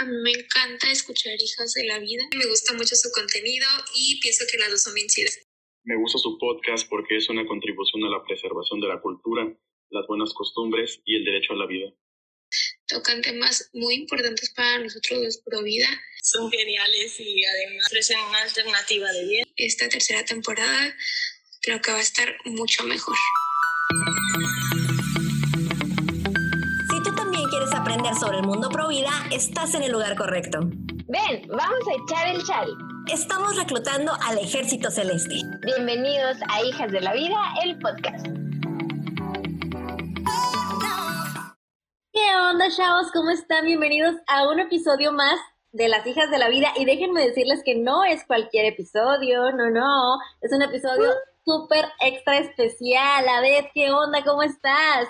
[0.00, 2.22] A mí me encanta escuchar Hijas de la Vida.
[2.34, 5.38] Me gusta mucho su contenido y pienso que las dos son bien chidas.
[5.84, 9.54] Me gusta su podcast porque es una contribución a la preservación de la cultura,
[9.90, 11.92] las buenas costumbres y el derecho a la vida.
[12.86, 15.88] Tocan temas muy importantes para nosotros los pro vida.
[16.22, 19.44] Son geniales y además ofrecen una alternativa de bien.
[19.56, 20.96] Esta tercera temporada
[21.60, 23.18] creo que va a estar mucho mejor.
[28.00, 30.60] Aprender sobre el mundo pro vida, estás en el lugar correcto.
[30.60, 32.68] Ven, vamos a echar el chal.
[33.12, 35.34] Estamos reclutando al Ejército Celeste.
[35.64, 38.26] Bienvenidos a Hijas de la Vida, el podcast.
[42.12, 43.10] ¿Qué onda, chavos?
[43.12, 43.66] ¿Cómo están?
[43.66, 45.38] Bienvenidos a un episodio más
[45.72, 46.72] de Las Hijas de la Vida.
[46.76, 50.18] Y déjenme decirles que no es cualquier episodio, no, no.
[50.40, 51.12] Es un episodio
[51.44, 53.28] súper extra especial.
[53.28, 54.24] A ver, ¿qué onda?
[54.24, 55.08] ¿Cómo estás?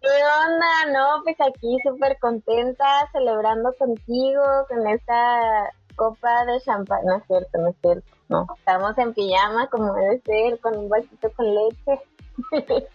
[0.00, 0.92] ¿Qué onda?
[0.92, 7.04] No, pues aquí súper contenta, celebrando contigo, con esta copa de champán.
[7.04, 8.06] No es cierto, no es cierto.
[8.28, 12.00] No, estamos en pijama como debe ser, con un vasito con leche.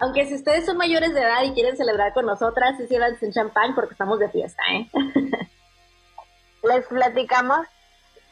[0.00, 3.32] Aunque si ustedes son mayores de edad y quieren celebrar con nosotras, sí sirvan sin
[3.32, 4.90] champán porque estamos de fiesta, ¿eh?
[6.64, 7.66] Les platicamos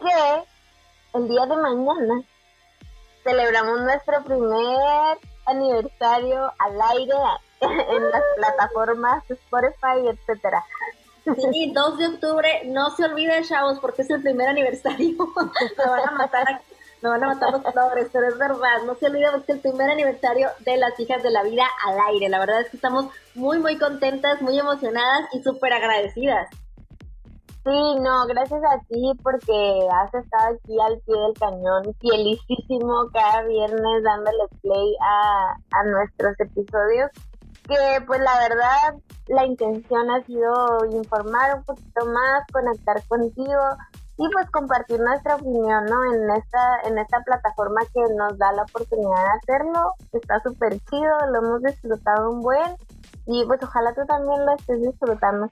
[0.00, 2.23] que el día de mañana
[3.23, 7.14] celebramos nuestro primer aniversario al aire
[7.96, 10.64] en las plataformas Spotify, etcétera.
[11.24, 15.16] Sí, 2 de octubre, no se olviden, chavos, porque es el primer aniversario.
[15.78, 16.60] Me van a matar,
[17.00, 19.60] me van a matar los flores, pero es verdad, no se olviden porque es el
[19.60, 22.28] primer aniversario de las hijas de la vida al aire.
[22.28, 26.48] La verdad es que estamos muy, muy contentas, muy emocionadas y súper agradecidas.
[27.64, 33.42] Sí, no, gracias a ti porque has estado aquí al pie del cañón, fielicísimo cada
[33.42, 37.10] viernes dándole play a, a nuestros episodios
[37.68, 43.60] que pues la verdad la intención ha sido informar un poquito más, conectar contigo
[44.18, 46.14] y pues compartir nuestra opinión, ¿no?
[46.14, 49.95] En esta, en esta plataforma que nos da la oportunidad de hacerlo.
[50.12, 52.77] Está súper chido, lo hemos disfrutado un buen
[53.27, 55.51] y pues ojalá tú también lo estés disfrutando.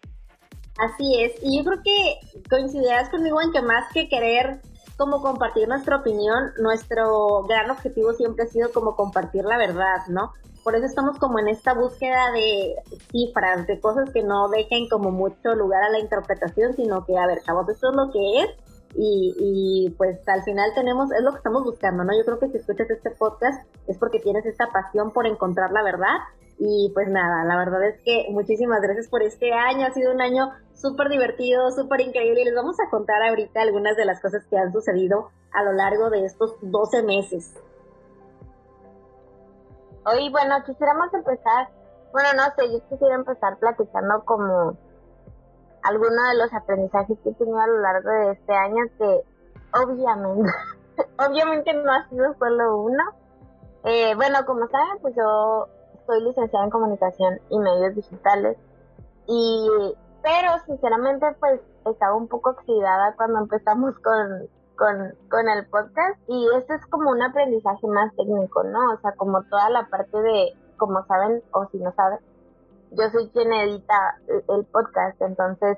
[0.78, 4.60] Así es, y yo creo que coincidirás conmigo en que más que querer
[4.96, 10.32] como compartir nuestra opinión, nuestro gran objetivo siempre ha sido como compartir la verdad, ¿no?
[10.62, 12.74] Por eso estamos como en esta búsqueda de
[13.10, 17.26] cifras, de cosas que no dejen como mucho lugar a la interpretación, sino que, a
[17.26, 18.50] ver, chavos, esto es lo que es
[18.94, 22.16] y, y, pues al final tenemos, es lo que estamos buscando, ¿no?
[22.16, 25.82] Yo creo que si escuchas este podcast es porque tienes esta pasión por encontrar la
[25.82, 26.16] verdad
[26.58, 30.20] y pues nada, la verdad es que muchísimas gracias por este año, ha sido un
[30.20, 34.44] año súper divertido, súper increíble y les vamos a contar ahorita algunas de las cosas
[34.46, 37.54] que han sucedido a lo largo de estos 12 meses.
[40.12, 41.68] Hoy, bueno, quisiéramos empezar,
[42.12, 44.76] bueno, no sé, yo quisiera empezar platicando como
[45.82, 49.22] algunos de los aprendizajes que he tenido a lo largo de este año que
[49.80, 50.50] obviamente,
[51.28, 53.02] obviamente no ha sido solo uno.
[53.84, 55.68] Eh, bueno, como saben, pues yo
[56.06, 58.56] soy licenciada en comunicación y medios digitales
[59.26, 59.68] y
[60.22, 64.48] pero sinceramente pues estaba un poco oxidada cuando empezamos con
[64.80, 68.94] con, con el podcast y este es como un aprendizaje más técnico, ¿no?
[68.94, 72.18] O sea, como toda la parte de, como saben o si no saben,
[72.92, 74.16] yo soy quien edita
[74.48, 75.76] el, podcast, entonces,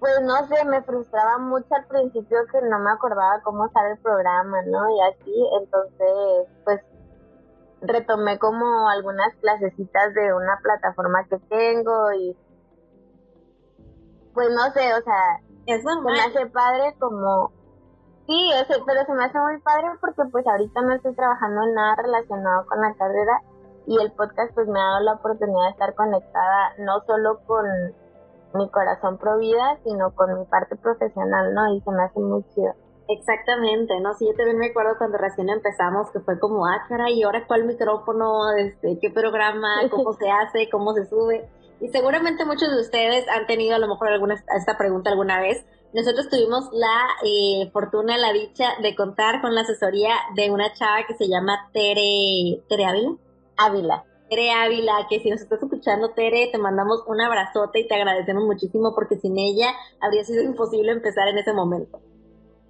[0.00, 3.98] pues no sé, me frustraba mucho al principio que no me acordaba cómo usar el
[4.00, 4.90] programa, ¿no?
[4.90, 6.82] Y así, entonces, pues
[7.80, 12.36] retomé como algunas clasecitas de una plataforma que tengo y
[14.34, 17.57] pues no sé, o sea, es me hace padre como
[18.28, 18.50] Sí,
[18.84, 22.66] pero se me hace muy padre porque pues ahorita no estoy trabajando en nada relacionado
[22.66, 23.40] con la carrera
[23.86, 27.64] y el podcast pues me ha dado la oportunidad de estar conectada no solo con
[28.52, 31.74] mi corazón pro vida, sino con mi parte profesional, ¿no?
[31.74, 32.74] Y se me hace muy chido.
[33.08, 34.12] Exactamente, ¿no?
[34.12, 37.46] Sí, yo también me acuerdo cuando recién empezamos que fue como, ah, caray, ¿y ahora
[37.46, 38.52] cuál micrófono?
[38.58, 39.68] Este, ¿Qué programa?
[39.90, 40.68] ¿Cómo se hace?
[40.70, 41.48] ¿Cómo se sube?
[41.80, 45.64] Y seguramente muchos de ustedes han tenido a lo mejor alguna, esta pregunta alguna vez.
[45.94, 51.06] Nosotros tuvimos la eh, fortuna, la dicha de contar con la asesoría de una chava
[51.06, 53.16] que se llama Tere, Tere Ávila.
[53.56, 54.04] Ávila.
[54.28, 58.44] Tere Ávila, que si nos estás escuchando, Tere, te mandamos un abrazote y te agradecemos
[58.44, 61.98] muchísimo porque sin ella habría sido imposible empezar en ese momento.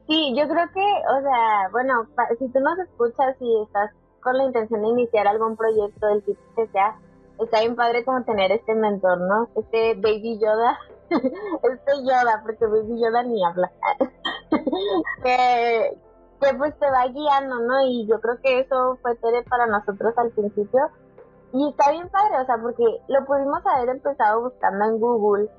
[0.06, 2.06] Sí, yo creo que, o sea, bueno,
[2.38, 3.90] si tú nos escuchas y estás
[4.22, 6.96] con la intención de iniciar algún proyecto del tipo que sea,
[7.40, 9.48] está bien padre como tener este mentor, ¿no?
[9.56, 10.78] Este baby Yoda
[11.62, 13.70] este Yoda, porque Baby Yoda ni habla,
[15.22, 15.98] que,
[16.40, 17.80] que pues te va guiando, ¿no?
[17.82, 20.80] Y yo creo que eso fue Tere para nosotros al principio.
[21.52, 25.50] Y está bien padre, o sea, porque lo pudimos haber empezado buscando en Google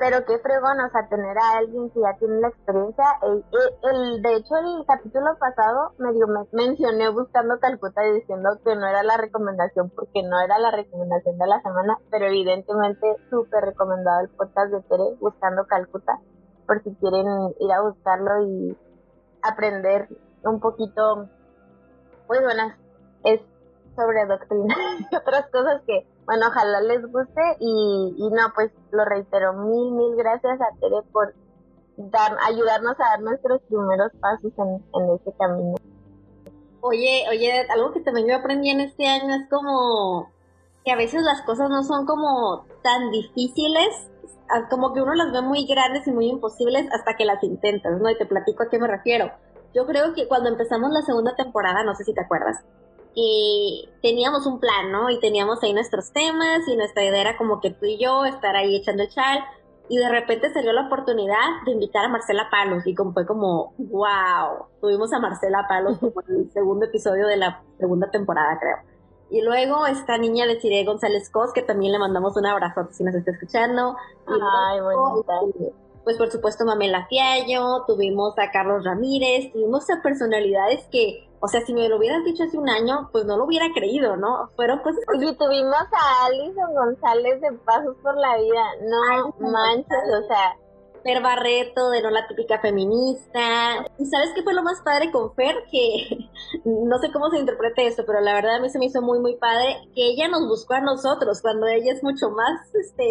[0.00, 3.04] pero qué fregón, o sea, tener a alguien que ya tiene la experiencia.
[3.20, 3.44] El,
[3.82, 8.88] el, de hecho, el capítulo pasado medio me mencioné buscando Calcuta y diciendo que no
[8.88, 14.20] era la recomendación porque no era la recomendación de la semana, pero evidentemente súper recomendado
[14.22, 16.18] el podcast de Tere, Buscando Calcuta,
[16.66, 17.26] por si quieren
[17.60, 18.78] ir a buscarlo y
[19.42, 20.08] aprender
[20.44, 21.28] un poquito,
[22.26, 22.74] pues buenas,
[24.00, 24.74] sobre doctrina
[25.10, 29.90] y otras cosas que bueno, ojalá les guste y, y no, pues lo reitero, mil,
[29.90, 31.34] mil gracias a Tere por
[31.96, 35.74] dar, ayudarnos a dar nuestros primeros pasos en, en este camino.
[36.82, 40.30] Oye, oye, algo que también yo aprendí en este año es como
[40.84, 44.08] que a veces las cosas no son como tan difíciles,
[44.70, 48.08] como que uno las ve muy grandes y muy imposibles hasta que las intentas, ¿no?
[48.08, 49.32] Y te platico a qué me refiero.
[49.74, 52.64] Yo creo que cuando empezamos la segunda temporada, no sé si te acuerdas,
[53.14, 55.10] y teníamos un plan, ¿no?
[55.10, 58.56] Y teníamos ahí nuestros temas y nuestra idea era como que tú y yo estar
[58.56, 59.44] ahí echando el chal
[59.88, 63.74] y de repente salió la oportunidad de invitar a Marcela Palos y como fue como,
[63.78, 68.76] wow, tuvimos a Marcela Palos como en el segundo episodio de la segunda temporada, creo.
[69.30, 73.02] Y luego esta niña de Cire González Cos, que también le mandamos un abrazo si
[73.02, 73.96] nos está escuchando.
[74.26, 75.32] Ay, bonita.
[75.48, 75.72] Este,
[76.04, 81.62] pues por supuesto Mamela Fiallo, tuvimos a Carlos Ramírez, tuvimos a personalidades que o sea,
[81.62, 84.50] si me lo hubieran dicho hace un año, pues no lo hubiera creído, ¿no?
[84.56, 88.64] Fueron cosas Y tuvimos a Alison González de Pasos por la Vida.
[88.82, 90.56] No manches, o sea...
[91.02, 93.86] Fer Barreto, de No la Típica Feminista.
[93.98, 95.56] ¿Y sabes qué fue lo más padre con Fer?
[95.70, 96.28] Que
[96.66, 99.18] no sé cómo se interprete eso, pero la verdad a mí se me hizo muy,
[99.18, 103.06] muy padre que ella nos buscó a nosotros cuando ella es mucho más, este,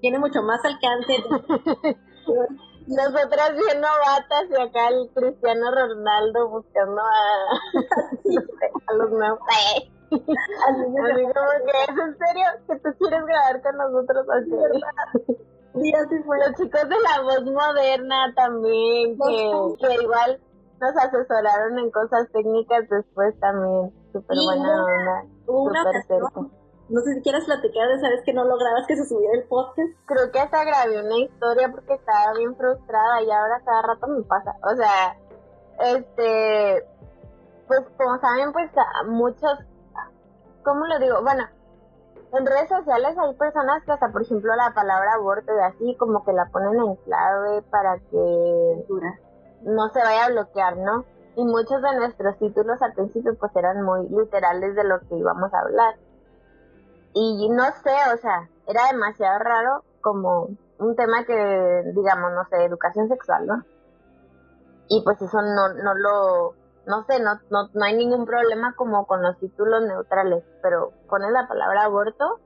[0.00, 1.16] tiene mucho más alcance.
[2.86, 7.50] Nosotras bien novatas y acá el Cristiano Ronaldo buscando a,
[8.86, 9.40] a los nuevos.
[10.10, 14.24] Así como que es en serio que tú quieres grabar con nosotros.
[14.24, 15.36] Okay.
[15.74, 16.38] Sí, así fue.
[16.38, 20.40] Los chicos de la voz moderna también, que, que igual
[20.80, 23.92] nos asesoraron en cosas técnicas después también.
[24.12, 25.24] Súper buena onda.
[25.44, 29.34] Súper cerca no sé si quieres platicar de sabes que no lograbas que se subiera
[29.34, 29.90] el podcast.
[30.06, 34.22] Creo que hasta grabé una historia porque estaba bien frustrada y ahora cada rato me
[34.22, 34.54] pasa.
[34.62, 35.16] O sea,
[35.94, 36.86] este,
[37.66, 38.70] pues como saben, pues
[39.06, 39.58] muchos,
[40.64, 41.22] ¿cómo lo digo?
[41.22, 41.44] Bueno,
[42.32, 46.24] en redes sociales hay personas que hasta, por ejemplo, la palabra aborto y así como
[46.24, 48.86] que la ponen en clave para que
[49.62, 51.04] no se vaya a bloquear, ¿no?
[51.34, 55.52] Y muchos de nuestros títulos al principio pues eran muy literales de lo que íbamos
[55.52, 55.96] a hablar.
[57.18, 62.62] Y no sé, o sea, era demasiado raro como un tema que, digamos, no sé,
[62.62, 63.64] educación sexual, ¿no?
[64.90, 66.54] Y pues eso no, no lo,
[66.86, 71.30] no sé, no, no, no hay ningún problema como con los títulos neutrales, pero pones
[71.32, 72.38] la palabra aborto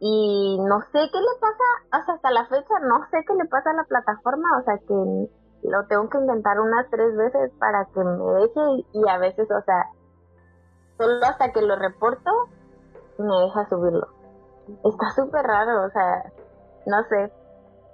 [0.00, 3.74] y no sé qué le pasa, hasta la fecha no sé qué le pasa a
[3.74, 8.40] la plataforma, o sea que lo tengo que intentar unas tres veces para que me
[8.40, 9.90] deje y a veces, o sea,
[10.96, 12.30] solo hasta que lo reporto
[13.22, 14.08] me deja subirlo.
[14.84, 16.32] Está súper raro, o sea,
[16.86, 17.32] no sé.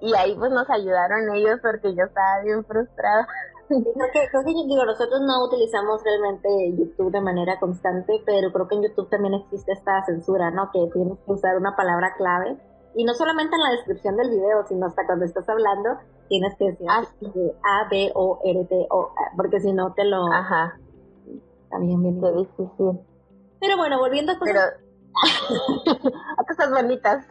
[0.00, 3.26] Y ahí pues nos ayudaron ellos porque yo estaba bien frustrada.
[3.69, 8.67] Creo que, creo que digo, nosotros no utilizamos realmente YouTube de manera constante, pero creo
[8.67, 10.70] que en YouTube también existe esta censura, ¿no?
[10.72, 12.58] Que tienes que usar una palabra clave.
[12.96, 15.90] Y no solamente en la descripción del video, sino hasta cuando estás hablando,
[16.28, 17.04] tienes que decir Ah,
[17.62, 20.26] A, B, O, R, T, O, porque si no te lo...
[20.33, 20.76] Ajá,
[21.71, 22.21] También bien.
[22.21, 23.00] qué difícil.
[23.61, 24.89] Pero bueno, volviendo a cosas Pero
[26.38, 27.25] a cosas bonitas.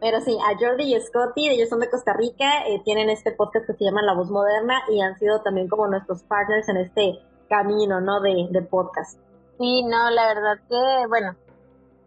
[0.00, 3.66] Pero sí, a Jordi y Scotty, ellos son de Costa Rica, eh, tienen este podcast
[3.66, 7.20] que se llama La Voz Moderna y han sido también como nuestros partners en este
[7.48, 8.20] camino, ¿no?
[8.20, 9.18] De, de podcast.
[9.58, 11.36] Sí, no, la verdad que, bueno,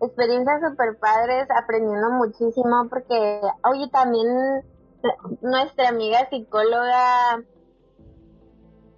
[0.02, 4.28] experiencias súper padres, aprendiendo muchísimo porque, oye, también
[5.42, 7.44] nuestra amiga psicóloga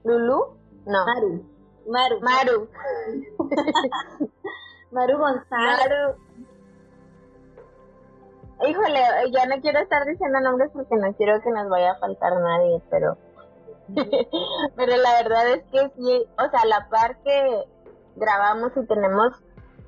[0.03, 1.43] Lulu, no, Maru.
[1.87, 2.19] Maru.
[2.21, 2.69] Maru,
[4.95, 5.89] Maru González.
[5.89, 6.15] Maru.
[8.65, 8.99] Híjole,
[9.31, 12.81] ya no quiero estar diciendo nombres porque no quiero que nos vaya a faltar nadie,
[12.89, 13.17] pero
[14.77, 17.65] pero la verdad es que sí, o sea, la par que
[18.15, 19.33] grabamos y tenemos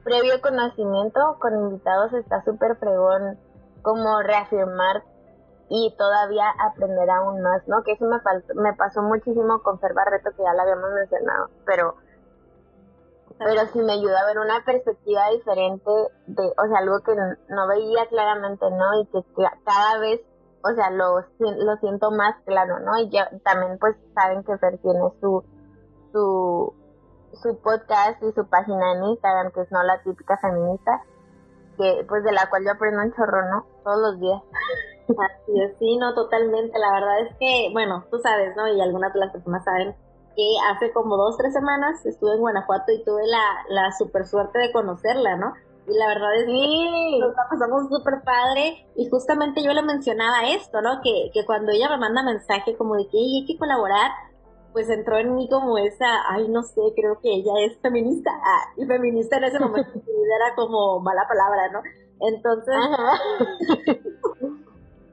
[0.03, 3.39] previo conocimiento con invitados está súper fregón
[3.83, 5.03] como reafirmar
[5.69, 7.83] y todavía aprender aún más, ¿no?
[7.83, 11.49] Que eso me faltó, me pasó muchísimo con Fer Barreto que ya lo habíamos mencionado,
[11.65, 11.95] pero
[13.39, 15.91] pero sí me ayuda a ver una perspectiva diferente
[16.27, 17.13] de, o sea, algo que
[17.49, 18.99] no veía claramente, ¿no?
[19.01, 20.21] Y que ca- cada vez,
[20.63, 22.97] o sea, lo, lo siento más claro, ¿no?
[22.97, 25.43] Y ya también pues saben que Fer tiene su,
[26.11, 26.73] su,
[27.41, 31.03] su podcast y su página en Instagram, que es no la típica feminista,
[31.77, 33.65] que pues de la cual yo aprendo un chorro, ¿no?
[33.83, 34.41] Todos los días.
[35.07, 36.77] Así es, sí, no, totalmente.
[36.79, 38.67] La verdad es que, bueno, tú sabes, ¿no?
[38.67, 39.95] Y algunas de las personas saben
[40.37, 44.59] que hace como dos, tres semanas estuve en Guanajuato y tuve la, la super suerte
[44.59, 45.53] de conocerla, ¿no?
[45.87, 48.85] Y la verdad es que nos pasamos súper padre.
[48.95, 51.01] Y justamente yo le mencionaba esto, ¿no?
[51.01, 54.11] Que, que cuando ella me manda mensaje como de que hay que colaborar,
[54.73, 58.29] pues entró en mí como esa, ay, no sé, creo que ella es feminista.
[58.31, 61.81] Ah, y feminista en ese momento era como mala palabra, ¿no?
[62.19, 62.75] Entonces,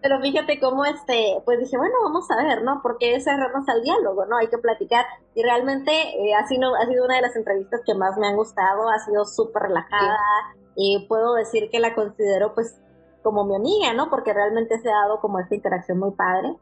[0.05, 2.81] pero fíjate cómo este, pues dije, bueno, vamos a ver, ¿no?
[2.83, 4.37] Porque cerrarnos al diálogo, ¿no?
[4.37, 5.07] Hay que platicar.
[5.35, 8.37] Y realmente eh, ha, sido, ha sido una de las entrevistas que más me han
[8.37, 10.19] gustado, ha sido súper relajada.
[10.77, 12.79] Y puedo decir que la considero pues
[13.23, 14.11] como mi amiga, ¿no?
[14.11, 16.55] Porque realmente se ha dado como esta interacción muy padre.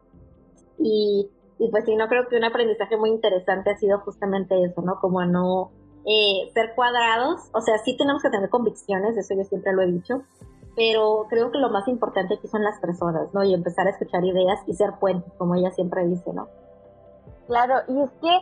[0.78, 4.82] Y, y pues sí, no creo que un aprendizaje muy interesante ha sido justamente eso,
[4.82, 5.00] ¿no?
[5.00, 5.72] Como a no
[6.06, 9.90] eh, ser cuadrados, o sea, sí tenemos que tener convicciones, eso yo siempre lo he
[9.90, 10.22] dicho,
[10.74, 13.42] pero creo que lo más importante aquí son las personas, ¿no?
[13.42, 16.48] Y empezar a escuchar ideas y ser puentes, como ella siempre dice, ¿no?
[17.46, 18.38] Claro, y es que,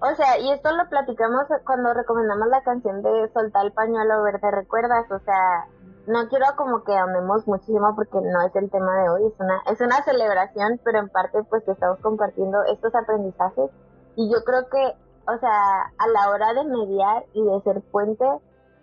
[0.00, 4.50] o sea, y esto lo platicamos cuando recomendamos la canción de Soltar el pañuelo verde,
[4.50, 5.10] ¿recuerdas?
[5.10, 5.66] O sea,
[6.06, 9.62] no quiero como que andemos muchísimo porque no es el tema de hoy, es una,
[9.70, 13.70] es una celebración, pero en parte pues estamos compartiendo estos aprendizajes
[14.16, 14.96] y yo creo que,
[15.28, 18.24] o sea, a la hora de mediar y de ser puente,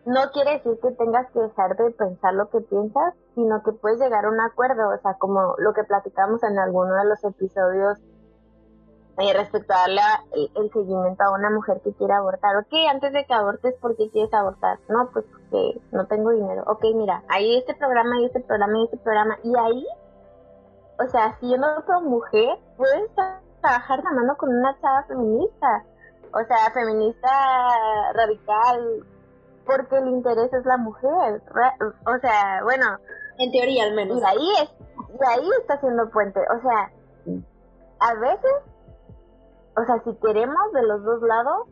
[0.05, 3.99] no quiere decir que tengas que dejar de pensar lo que piensas, sino que puedes
[3.99, 7.99] llegar a un acuerdo, o sea, como lo que platicamos en alguno de los episodios
[9.19, 10.01] eh, respecto a darle
[10.55, 12.55] el, seguimiento a una mujer que quiere abortar.
[12.55, 14.79] Ok, antes de que abortes, ¿por qué quieres abortar?
[14.87, 16.63] No, pues porque no tengo dinero.
[16.67, 19.37] Ok, mira, hay este programa, hay este programa, hay este programa.
[19.43, 19.85] Y ahí,
[20.99, 23.11] o sea, si yo no soy mujer, puedes
[23.59, 25.83] trabajar la mano con una chava feminista.
[26.31, 27.29] O sea, feminista
[28.13, 29.05] radical,
[29.69, 31.43] porque el interés es la mujer.
[32.05, 32.85] O sea, bueno.
[33.37, 34.17] En teoría al menos.
[34.17, 36.39] Y ahí, es, y ahí está haciendo puente.
[36.39, 36.91] O sea,
[37.99, 38.51] a veces,
[39.77, 41.67] o sea, si queremos de los dos lados,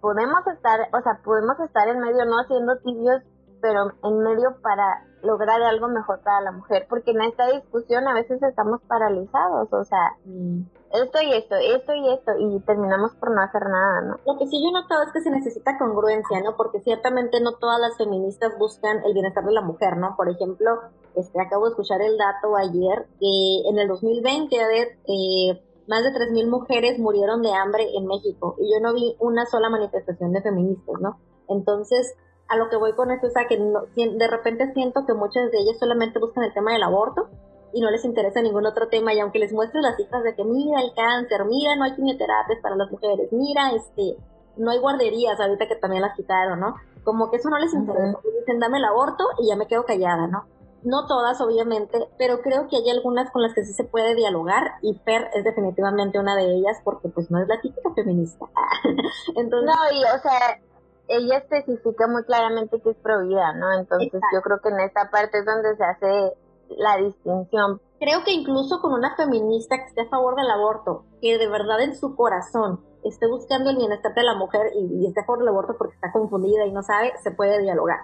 [0.00, 3.22] podemos estar, o sea, podemos estar en medio, no haciendo tibios,
[3.60, 8.14] pero en medio para lograr algo mejor para la mujer, porque en esta discusión a
[8.14, 10.62] veces estamos paralizados, o sea, mm
[10.92, 14.16] esto y esto, esto y esto, y terminamos por no hacer nada, ¿no?
[14.26, 16.56] Lo que sí yo he notado es que se necesita congruencia, ¿no?
[16.56, 20.16] Porque ciertamente no todas las feministas buscan el bienestar de la mujer, ¿no?
[20.16, 20.80] Por ejemplo,
[21.14, 26.04] este, acabo de escuchar el dato ayer que en el 2020, a ver, eh, más
[26.04, 30.32] de 3.000 mujeres murieron de hambre en México y yo no vi una sola manifestación
[30.32, 31.18] de feministas, ¿no?
[31.48, 32.14] Entonces,
[32.48, 35.58] a lo que voy con esto es a que de repente siento que muchas de
[35.58, 37.28] ellas solamente buscan el tema del aborto
[37.72, 40.44] y no les interesa ningún otro tema y aunque les muestres las cifras de que
[40.44, 44.16] mira el cáncer, mira no hay quimioterapias para las mujeres, mira este
[44.56, 46.74] no hay guarderías ahorita que también las quitaron, ¿no?
[47.04, 50.26] Como que eso no les interesa, dicen dame el aborto y ya me quedo callada,
[50.26, 50.46] ¿no?
[50.82, 54.74] No todas, obviamente, pero creo que hay algunas con las que sí se puede dialogar
[54.80, 58.46] y Per es definitivamente una de ellas porque pues no es la típica feminista.
[59.36, 60.60] Entonces, no, y o sea,
[61.08, 63.72] ella especifica muy claramente que es prohibida, ¿no?
[63.72, 66.32] Entonces yo creo que en esta parte es donde se hace
[66.76, 67.80] la distinción.
[67.98, 71.80] Creo que incluso con una feminista que esté a favor del aborto, que de verdad
[71.80, 75.48] en su corazón esté buscando el bienestar de la mujer y, esté a favor del
[75.48, 78.00] aborto porque está confundida y no sabe, se puede dialogar.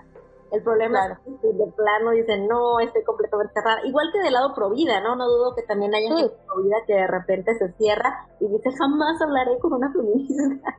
[0.50, 3.84] El problema es que de plano dicen, no, estoy completamente cerrada.
[3.84, 5.16] Igual que del lado pro vida, ¿no?
[5.16, 8.70] No dudo que también haya gente pro vida que de repente se cierra y dice,
[8.78, 10.78] jamás hablaré con una feminista.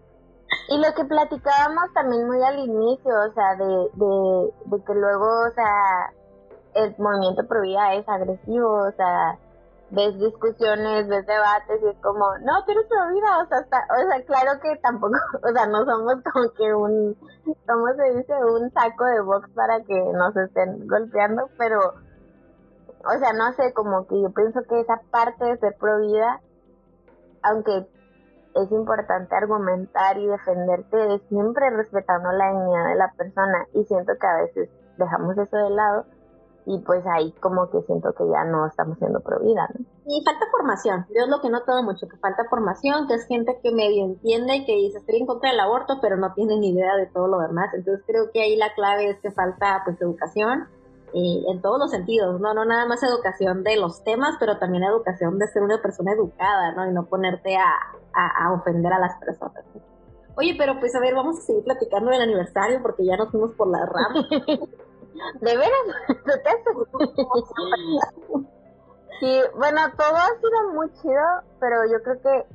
[0.68, 5.52] Y lo que platicábamos también muy al inicio, o sea, de, de, que luego, o
[5.54, 6.12] sea,
[6.74, 9.38] el movimiento pro vida es agresivo, o sea,
[9.92, 14.26] ves discusiones, ves debates y es como, no, pero pro vida, o sea, o sea,
[14.26, 17.16] claro que tampoco, o sea, no somos como que un,
[17.68, 18.34] ¿cómo se dice?
[18.44, 24.08] Un saco de box para que nos estén golpeando, pero, o sea, no sé, como
[24.08, 26.42] que yo pienso que esa parte de ser pro vida,
[27.44, 27.88] aunque
[28.56, 33.68] es importante argumentar y defenderte, siempre respetando la dignidad de la persona.
[33.74, 36.06] Y siento que a veces dejamos eso de lado
[36.66, 39.70] y pues ahí como que siento que ya no estamos siendo pro vida.
[40.06, 43.28] Y falta formación, yo es lo que he notado mucho, que falta formación, que es
[43.28, 46.58] gente que medio entiende y que dice estoy en contra del aborto, pero no tiene
[46.58, 49.82] ni idea de todo lo demás, entonces creo que ahí la clave es que falta
[49.86, 50.68] pues educación
[51.16, 52.54] eh, en todos los sentidos, ¿no?
[52.54, 56.74] No nada más educación de los temas, pero también educación de ser una persona educada,
[56.74, 56.86] ¿no?
[56.90, 57.72] Y no ponerte a,
[58.14, 59.64] a, ofender a las personas.
[60.36, 63.54] Oye, pero pues a ver, vamos a seguir platicando del aniversario porque ya nos fuimos
[63.54, 64.28] por la rama.
[65.40, 65.86] ¿De veras?
[69.22, 71.24] sí, bueno, todo ha sido muy chido,
[71.62, 72.46] pero yo creo que,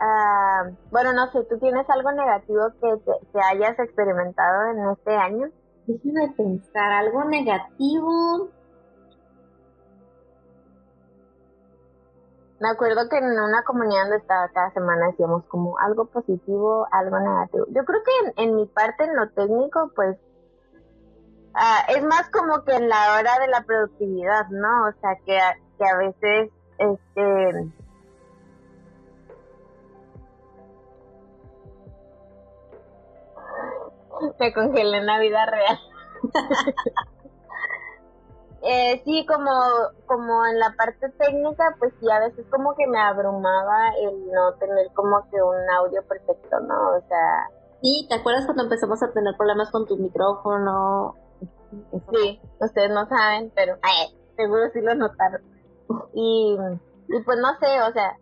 [0.00, 5.50] uh, bueno, no sé, ¿tú tienes algo negativo que te, hayas experimentado en este año?
[5.90, 8.48] Déjame pensar, algo negativo.
[12.60, 17.18] Me acuerdo que en una comunidad donde estaba cada semana hacíamos como algo positivo, algo
[17.18, 17.66] negativo.
[17.70, 20.16] Yo creo que en, mi parte, en lo técnico, pues
[21.54, 24.88] uh, es más como que en la hora de la productividad, ¿no?
[24.88, 25.38] O sea, que,
[25.76, 27.72] que a veces, este,
[34.38, 35.78] Me congelé en la vida real.
[38.62, 39.50] Eh, sí, como,
[40.04, 44.52] como en la parte técnica, pues sí, a veces como que me abrumaba el no
[44.58, 46.90] tener como que un audio perfecto, ¿no?
[46.90, 47.48] O sea...
[47.80, 51.14] Sí, ¿te acuerdas cuando empezamos a tener problemas con tu micrófono?
[52.12, 53.78] Sí, ustedes no saben, pero
[54.36, 55.40] seguro sí lo notaron.
[56.12, 56.58] Y,
[57.08, 58.18] y pues no sé, o sea,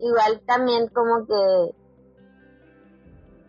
[0.00, 1.74] igual también como que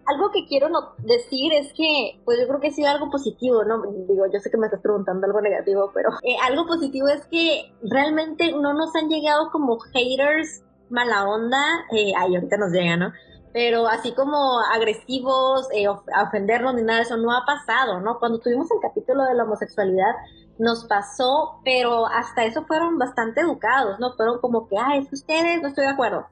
[0.09, 0.67] algo que quiero
[0.99, 3.81] decir es que, pues yo creo que sí algo positivo, ¿no?
[4.07, 7.73] Digo, yo sé que me estás preguntando algo negativo, pero eh, algo positivo es que
[7.83, 13.13] realmente no nos han llegado como haters mala onda, eh, ay, ahorita nos llega, ¿no?
[13.53, 18.19] Pero así como agresivos, eh, ofendernos ni nada de eso, no ha pasado, ¿no?
[18.19, 20.15] Cuando tuvimos el capítulo de la homosexualidad,
[20.57, 24.13] nos pasó, pero hasta eso fueron bastante educados, ¿no?
[24.13, 26.25] Fueron como que, ah, es que ustedes, no estoy de acuerdo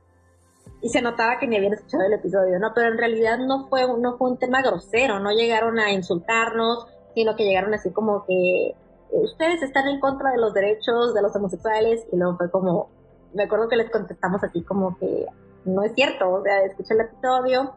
[0.82, 2.72] y se notaba que ni habían escuchado el episodio, ¿no?
[2.74, 7.36] Pero en realidad no fue, no fue un tema grosero, no llegaron a insultarnos, sino
[7.36, 8.76] que llegaron así como que eh,
[9.12, 12.90] ustedes están en contra de los derechos de los homosexuales y luego fue como,
[13.34, 15.26] me acuerdo que les contestamos así como que
[15.66, 17.74] no es cierto, o sea, escucha el episodio,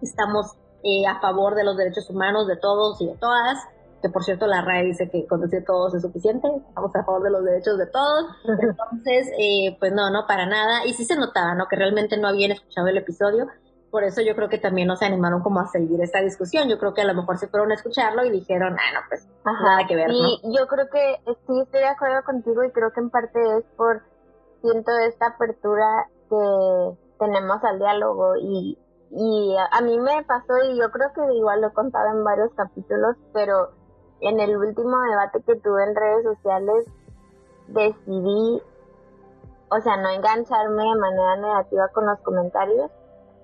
[0.00, 3.58] estamos eh, a favor de los derechos humanos de todos y de todas,
[4.02, 7.22] que por cierto la RAE dice que con decir todos es suficiente, estamos a favor
[7.22, 11.16] de los derechos de todos, entonces, eh, pues no, no, para nada, y sí se
[11.16, 11.66] notaba, ¿no?
[11.68, 13.46] Que realmente no habían escuchado el episodio,
[13.90, 16.78] por eso yo creo que también no se animaron como a seguir esta discusión, yo
[16.78, 19.86] creo que a lo mejor se fueron a escucharlo y dijeron, ah, no, pues nada
[19.88, 23.10] que ver, y yo creo que sí estoy de acuerdo contigo y creo que en
[23.10, 24.02] parte es por,
[24.60, 28.78] siento esta apertura que tenemos al diálogo y,
[29.10, 32.52] y a mí me pasó y yo creo que igual lo he contado en varios
[32.54, 33.70] capítulos, pero
[34.20, 36.86] en el último debate que tuve en redes sociales
[37.68, 38.62] decidí,
[39.70, 42.90] o sea, no engancharme de manera negativa con los comentarios,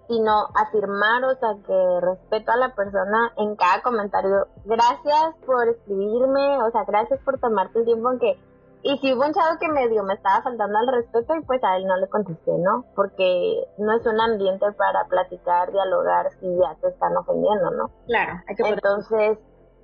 [0.09, 4.47] sino afirmar, o sea, que respeto a la persona en cada comentario.
[4.65, 8.39] Gracias por escribirme, o sea, gracias por tomarte el tiempo en que...
[8.85, 11.63] Y si hubo un chavo que me dio, me estaba faltando al respeto y pues
[11.63, 12.85] a él no le contesté, ¿no?
[12.97, 17.91] Porque no es un ambiente para platicar, dialogar si ya te están ofendiendo, ¿no?
[18.07, 19.39] Claro, hay que Entonces,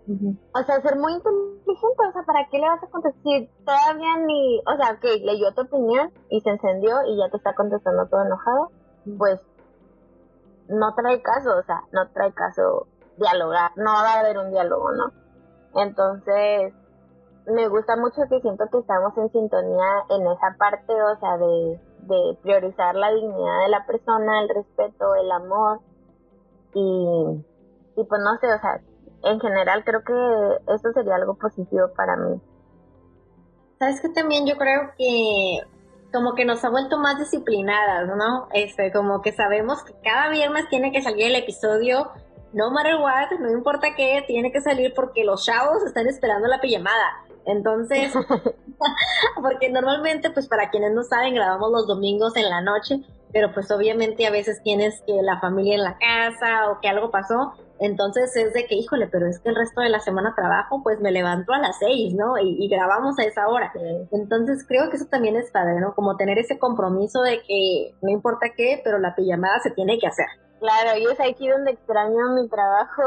[0.09, 3.23] o sea, ser muy inteligente, o sea, ¿para qué le vas a contestar?
[3.23, 7.37] Si todavía ni, o sea, que leyó tu opinión y se encendió y ya te
[7.37, 8.71] está contestando todo enojado,
[9.19, 9.41] pues
[10.69, 12.87] no trae caso, o sea, no trae caso
[13.19, 15.13] dialogar, no va a haber un diálogo, ¿no?
[15.75, 16.73] Entonces,
[17.47, 21.81] me gusta mucho que siento que estamos en sintonía en esa parte, o sea, de,
[22.03, 25.81] de priorizar la dignidad de la persona, el respeto, el amor
[26.73, 27.45] y,
[27.97, 28.81] y pues no sé, o sea,
[29.25, 32.41] en general creo que esto sería algo positivo para mí.
[33.79, 35.61] Sabes que también yo creo que
[36.13, 38.49] como que nos ha vuelto más disciplinadas, ¿no?
[38.53, 42.11] Este, como que sabemos que cada viernes tiene que salir el episodio,
[42.53, 46.61] no matter what, no importa qué, tiene que salir porque los chavos están esperando la
[46.61, 47.25] pijamada.
[47.45, 48.13] Entonces,
[49.43, 53.01] porque normalmente, pues para quienes no saben, grabamos los domingos en la noche,
[53.33, 57.11] pero pues obviamente a veces tienes que la familia en la casa o que algo
[57.11, 60.83] pasó, entonces es de que, híjole, pero es que el resto de la semana trabajo,
[60.83, 62.37] pues me levanto a las seis, ¿no?
[62.39, 63.73] Y, grabamos a esa hora.
[64.11, 65.95] Entonces creo que eso también es padre, ¿no?
[65.95, 70.09] Como tener ese compromiso de que no importa qué, pero la pijamada se tiene que
[70.09, 70.27] hacer.
[70.59, 73.03] Claro, y es aquí donde extraño mi trabajo,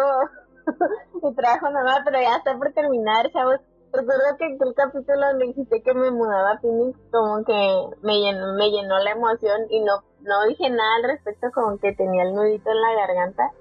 [1.21, 3.59] mi trabajo nada pero ya está por terminar, chavos.
[3.93, 8.21] Recuerdo que en el capítulo me dijiste que me mudaba a Phoenix, como que me
[8.21, 12.23] llenó, me llenó la emoción y no, no dije nada al respecto, como que tenía
[12.23, 13.51] el nudito en la garganta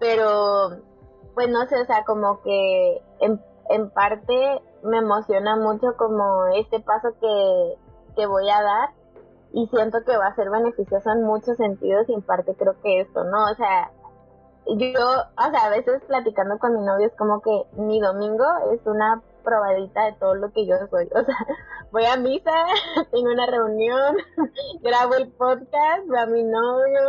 [0.00, 0.70] pero
[1.34, 6.80] pues no sé, o sea, como que en, en parte me emociona mucho como este
[6.80, 7.76] paso que,
[8.16, 8.88] que voy a dar
[9.52, 13.00] y siento que va a ser beneficioso en muchos sentidos y en parte creo que
[13.00, 13.44] esto, ¿no?
[13.50, 13.92] O sea,
[14.66, 18.80] yo, o sea, a veces platicando con mi novio es como que mi domingo es
[18.86, 21.06] una probadita de todo lo que yo soy.
[21.06, 21.36] O sea,
[21.92, 22.50] voy a misa,
[23.10, 24.16] tengo una reunión,
[24.82, 27.00] grabo el podcast, veo a mi novio,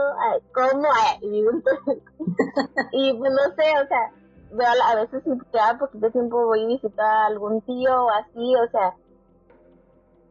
[0.54, 0.88] como,
[1.22, 1.46] y
[2.91, 4.12] y pues no sé, o sea,
[4.52, 8.56] veo a veces si cada poquito tiempo voy y visito a algún tío o así,
[8.56, 8.96] o sea,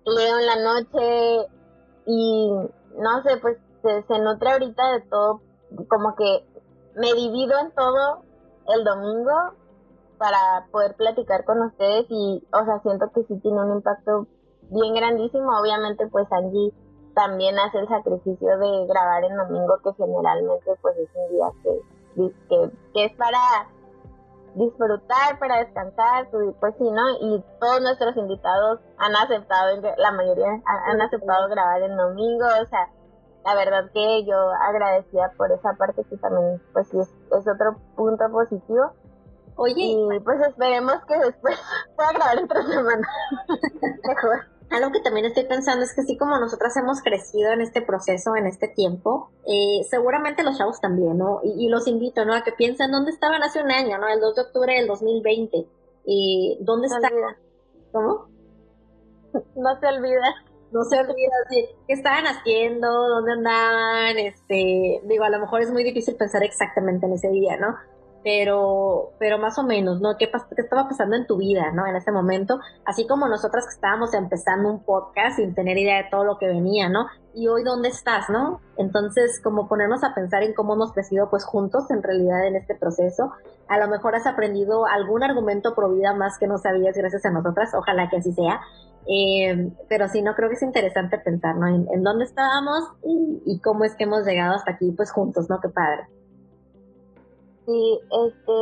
[0.04, 1.48] leo en la noche
[2.06, 2.50] y
[2.96, 5.40] no sé, pues se, se nutre ahorita de todo,
[5.88, 6.44] como que
[6.96, 8.22] me divido en todo
[8.68, 9.59] el domingo
[10.20, 14.26] para poder platicar con ustedes y, o sea, siento que sí tiene un impacto
[14.68, 15.48] bien grandísimo.
[15.58, 16.74] Obviamente, pues Angie
[17.14, 22.32] también hace el sacrificio de grabar en domingo, que generalmente pues es un día que,
[22.50, 23.38] que, que es para
[24.54, 27.08] disfrutar, para descansar, pues sí, ¿no?
[27.22, 32.90] Y todos nuestros invitados han aceptado, la mayoría han aceptado grabar en domingo, o sea,
[33.46, 34.36] la verdad que yo
[34.68, 38.92] agradecida por esa parte que también, pues sí, es, es otro punto positivo.
[39.62, 41.54] Oye, y pues esperemos que después
[41.96, 43.08] pueda grabar en tres semanas.
[44.08, 44.40] Mejor.
[44.70, 48.36] Algo que también estoy pensando es que así como nosotras hemos crecido en este proceso,
[48.36, 51.40] en este tiempo, eh, seguramente los chavos también, ¿no?
[51.42, 52.34] Y, los invito, ¿no?
[52.34, 54.08] A que piensen dónde estaban hace un año, ¿no?
[54.08, 55.66] El 2 de octubre del 2020.
[56.06, 57.36] Y ¿Dónde estaban?
[57.92, 58.28] ¿Cómo?
[59.56, 60.34] No se olvida.
[60.72, 61.68] No se olvida, sí.
[61.86, 62.88] ¿Qué estaban haciendo?
[62.88, 64.18] ¿Dónde andaban?
[64.18, 67.76] Este, digo, a lo mejor es muy difícil pensar exactamente en ese día, ¿no?
[68.22, 70.16] Pero, pero más o menos, ¿no?
[70.18, 71.86] ¿Qué, ¿Qué estaba pasando en tu vida, ¿no?
[71.86, 76.10] En ese momento, así como nosotras que estábamos empezando un podcast sin tener idea de
[76.10, 77.06] todo lo que venía, ¿no?
[77.32, 78.60] Y hoy, ¿dónde estás, no?
[78.76, 82.74] Entonces, como ponernos a pensar en cómo hemos crecido, pues, juntos, en realidad, en este
[82.74, 83.32] proceso.
[83.68, 87.30] A lo mejor has aprendido algún argumento pro vida más que no sabías gracias a
[87.30, 88.60] nosotras, ojalá que así sea.
[89.06, 91.68] Eh, pero sí, no creo que es interesante pensar, ¿no?
[91.68, 95.48] En, en dónde estábamos y, y cómo es que hemos llegado hasta aquí, pues, juntos,
[95.48, 95.58] ¿no?
[95.60, 96.19] Qué padre.
[97.70, 98.52] Sí, este,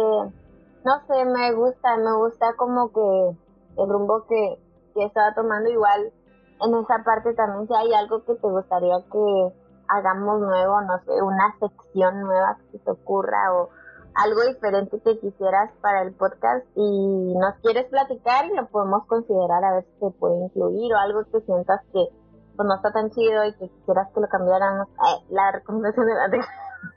[0.85, 4.59] no sé, me gusta, me gusta como que el rumbo que,
[4.95, 6.13] que estaba tomando igual
[6.61, 9.55] en esa parte también si hay algo que te gustaría que
[9.89, 13.71] hagamos nuevo, no sé, una sección nueva que te ocurra o
[14.15, 19.65] algo diferente que quisieras para el podcast y nos quieres platicar y lo podemos considerar
[19.65, 22.09] a ver si se puede incluir o algo que sientas que
[22.57, 24.89] pues, no está tan chido y que quisieras que lo cambiáramos.
[25.31, 26.29] la recomendación de la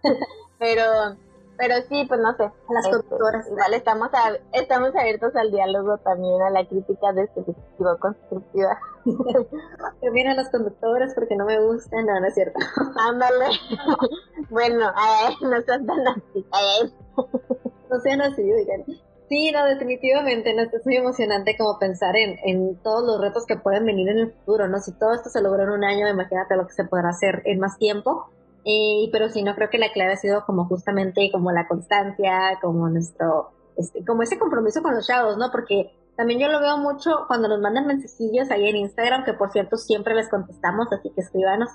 [0.59, 0.83] Pero
[1.61, 2.51] pero sí, pues no sé.
[2.69, 3.47] las este, conductoras.
[3.47, 4.09] Igual estamos,
[4.51, 8.79] estamos abiertos al diálogo también, a la crítica descriptiva constructiva.
[10.01, 12.57] que miren las conductoras porque no me gustan, no, no es cierto.
[12.97, 13.45] Ándale.
[14.49, 14.91] bueno,
[15.41, 16.45] no sean tan así.
[17.91, 18.83] no sean así, digan.
[19.29, 23.55] Sí, no, definitivamente, no, es muy emocionante como pensar en, en todos los retos que
[23.55, 24.79] pueden venir en el futuro, ¿no?
[24.79, 27.59] Si todo esto se logró en un año, imagínate lo que se podrá hacer en
[27.59, 28.31] más tiempo.
[28.63, 32.59] Eh, pero sí, no creo que la clave ha sido como justamente como la constancia,
[32.61, 35.49] como nuestro, este, como ese compromiso con los chavos, ¿no?
[35.51, 39.51] Porque también yo lo veo mucho cuando nos mandan mensajillos ahí en Instagram, que por
[39.51, 41.69] cierto siempre les contestamos, así que escríbanos,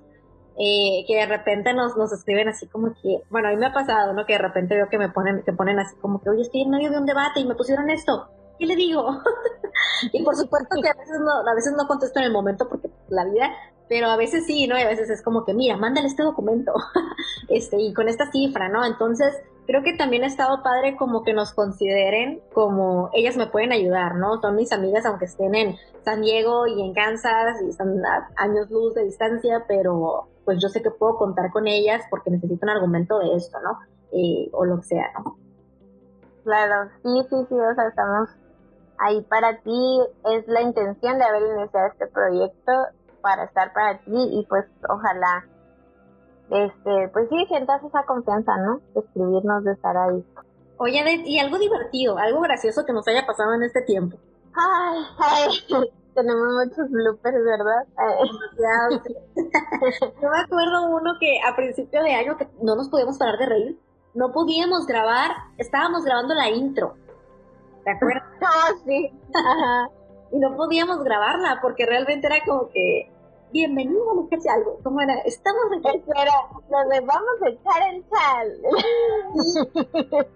[0.59, 3.73] eh, que de repente nos, nos escriben así como que, bueno, a mí me ha
[3.73, 4.25] pasado, ¿no?
[4.25, 6.71] Que de repente veo que me ponen, que ponen así como que, oye, estoy en
[6.71, 8.29] medio de un debate y me pusieron esto.
[8.59, 9.05] ¿Qué le digo?
[10.13, 12.89] y por supuesto que a veces no, a veces no contesto en el momento porque
[13.09, 13.51] la vida,
[13.89, 14.79] pero a veces sí, ¿no?
[14.79, 16.73] Y a veces es como que, mira, mándale este documento,
[17.49, 18.85] este, y con esta cifra, ¿no?
[18.85, 19.35] Entonces,
[19.67, 24.15] creo que también ha estado padre como que nos consideren como ellas me pueden ayudar,
[24.17, 24.41] ¿no?
[24.41, 28.71] Son mis amigas, aunque estén en San Diego y en Kansas y están a años
[28.71, 32.71] luz de distancia, pero pues yo sé que puedo contar con ellas porque necesito un
[32.71, 33.79] argumento de esto, ¿no?
[34.13, 35.37] Eh, o lo que sea, ¿no?
[36.45, 38.31] Claro, sí, sí, sí, o sea, estamos
[38.99, 40.01] ahí para ti,
[40.33, 42.73] es la intención de haber iniciado este proyecto
[43.27, 45.45] para estar para ti y pues ojalá
[46.49, 50.25] este pues sí sientas esa confianza no de escribirnos de estar ahí
[50.77, 54.17] oye y algo divertido algo gracioso que nos haya pasado en este tiempo
[54.55, 55.51] ay, ay
[56.15, 57.85] tenemos muchos bloopers verdad
[60.23, 63.47] yo me acuerdo uno que a principio de año que no nos podíamos parar de
[63.47, 63.81] reír
[64.15, 66.95] no podíamos grabar estábamos grabando la intro
[67.83, 68.23] ¿te acuerdas?
[68.41, 69.11] Ah, sí.
[69.35, 69.91] Ajá.
[70.31, 73.11] y no podíamos grabarla porque realmente era como que
[73.53, 74.79] bienvenido a que algo.
[74.83, 75.15] ¿Cómo era?
[75.25, 76.33] Estamos en Espera,
[76.71, 78.49] nos vamos a echar en sal.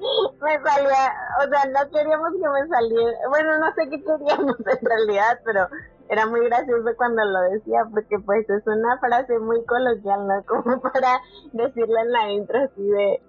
[0.42, 3.18] me salía, o sea, no queríamos que me saliera.
[3.28, 5.68] Bueno, no sé qué queríamos en realidad, pero
[6.08, 10.44] era muy gracioso cuando lo decía, porque pues es una frase muy coloquial, ¿no?
[10.46, 11.20] Como para
[11.52, 13.22] decirla en la intro así de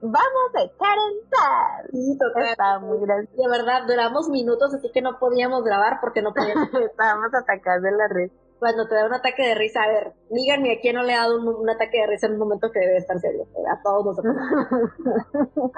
[0.00, 1.90] vamos a echar en sal.
[1.90, 2.44] Sí, total.
[2.44, 3.42] Estaba muy gracioso.
[3.42, 6.68] De verdad, duramos minutos, así que no podíamos grabar porque no podíamos.
[6.90, 10.72] Estábamos atacados de la red cuando te da un ataque de risa, a ver, díganme
[10.72, 12.96] a quién no le ha dado un, ataque de risa en un momento que debe
[12.96, 13.46] estar serio.
[13.72, 14.36] A todos nosotros.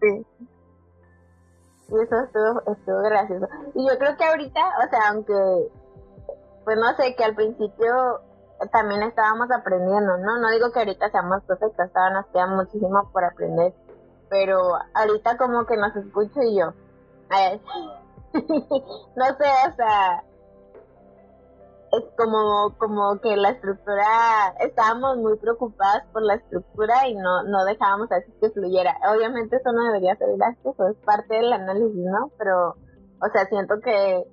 [0.00, 0.26] sí.
[1.88, 3.48] Y eso estuvo, estuvo gracioso.
[3.74, 5.70] Y yo creo que ahorita, o sea, aunque,
[6.64, 8.20] pues no sé, que al principio
[8.72, 10.38] también estábamos aprendiendo, ¿no?
[10.38, 13.74] No digo que ahorita seamos perfectos, todavía nos queda muchísimo por aprender,
[14.30, 14.58] pero
[14.94, 16.72] ahorita como que nos escucho y yo,
[18.34, 20.24] no sé, o sea,
[21.98, 27.64] es como, como que la estructura, estábamos muy preocupadas por la estructura y no, no
[27.64, 28.96] dejábamos así que fluyera.
[29.14, 32.30] Obviamente eso no debería ser eso es parte del análisis, ¿no?
[32.38, 34.24] Pero, o sea, siento que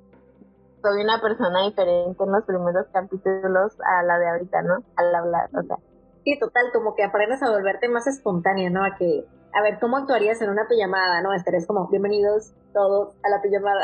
[0.81, 4.83] soy una persona diferente en los primeros capítulos a la de ahorita, ¿no?
[4.95, 5.77] Al hablar, o sea.
[6.23, 8.83] Sí, total, como que aprendes a volverte más espontánea, ¿no?
[8.83, 11.33] A que, a ver, ¿cómo actuarías en una pijamada, no?
[11.33, 13.81] Estarías como, bienvenidos todos a la pijamada.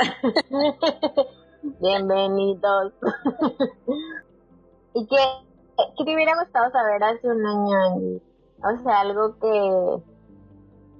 [1.80, 2.94] Bienvenidos.
[4.94, 5.18] ¿Y qué,
[5.98, 8.22] qué te hubiera gustado saber hace un año?
[8.64, 10.04] O sea, algo que...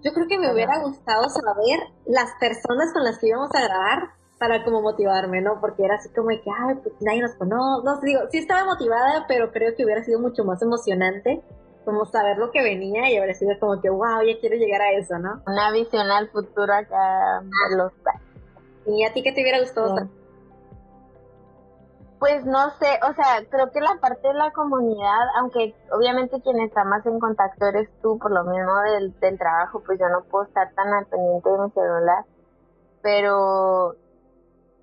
[0.04, 4.10] Yo creo que me hubiera gustado saber las personas con las que íbamos a grabar
[4.40, 5.60] para como motivarme, ¿no?
[5.62, 8.66] Porque era así como de que, ay, pues nadie nos conoce, no digo, sí estaba
[8.66, 11.42] motivada, pero creo que hubiera sido mucho más emocionante
[11.86, 14.92] como saber lo que venía y habría sido como que, wow, ya quiero llegar a
[14.92, 15.42] eso, ¿no?
[15.48, 17.94] Una visión al futuro acá de los...
[18.86, 19.96] ¿Y a ti qué te hubiera gustado?
[19.96, 20.27] saber?
[22.20, 26.60] Pues no sé, o sea, creo que la parte de la comunidad, aunque obviamente quien
[26.62, 30.24] está más en contacto eres tú por lo mismo del, del trabajo, pues yo no
[30.24, 32.26] puedo estar tan al pendiente de mi celular,
[33.04, 33.96] pero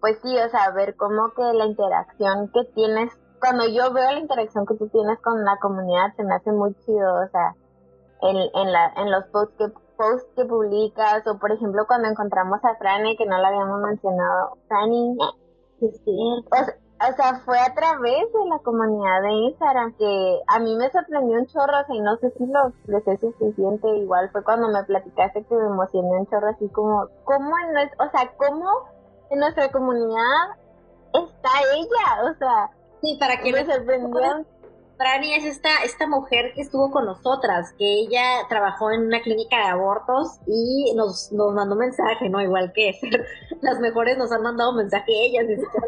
[0.00, 4.20] pues sí, o sea, ver cómo que la interacción que tienes, cuando yo veo la
[4.20, 7.56] interacción que tú tienes con la comunidad, se me hace muy chido, o sea,
[8.22, 12.60] en, en, la, en los posts que, posts que publicas, o por ejemplo cuando encontramos
[12.64, 15.16] a Franny, que no la habíamos mencionado, Franny,
[15.80, 20.58] Sí, o sea, o sea, fue a través de la comunidad de Instagram que a
[20.60, 24.30] mí me sorprendió un chorro, o sea, y no sé si lo es suficiente, igual
[24.30, 28.32] fue cuando me platicaste que me emocioné un chorro, así como, ¿cómo en o sea,
[28.36, 28.68] cómo
[29.30, 30.56] en nuestra comunidad
[31.12, 32.30] está ella?
[32.30, 32.70] O sea,
[33.04, 34.46] Sí, para que me sorprendió.
[34.96, 39.56] Franny es esta, esta mujer que estuvo con nosotras, que ella trabajó en una clínica
[39.56, 42.40] de abortos y nos, nos mandó mensaje, ¿no?
[42.40, 42.98] Igual que
[43.60, 45.86] las mejores nos han mandado mensaje ellas, ni siquiera.